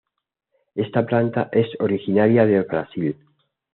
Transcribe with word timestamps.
Esta 0.73 1.05
planta 1.05 1.49
es 1.51 1.67
originaria 1.79 2.47
de 2.47 2.63
Brasil. 2.63 3.15